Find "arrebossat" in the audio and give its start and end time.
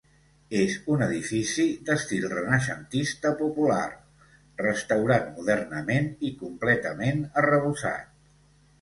7.45-8.15